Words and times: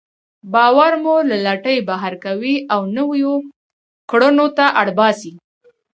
باور 0.53 0.91
مو 1.03 1.15
له 1.29 1.37
لټۍ 1.45 1.77
بهر 1.89 2.13
کوي 2.25 2.55
او 2.73 2.81
نويو 2.95 3.35
کړنو 4.09 4.47
ته 4.57 4.65
اړ 4.81 4.87
باسي. 4.97 5.33